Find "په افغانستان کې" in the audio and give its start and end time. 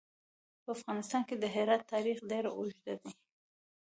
0.63-1.35